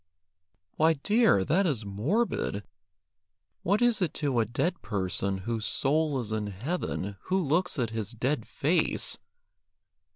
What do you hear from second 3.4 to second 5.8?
What is it to a dead person, whose